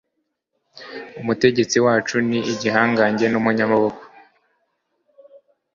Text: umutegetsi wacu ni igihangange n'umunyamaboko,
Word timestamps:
umutegetsi 1.19 1.77
wacu 1.85 2.15
ni 2.29 2.39
igihangange 2.53 3.25
n'umunyamaboko, 3.29 4.01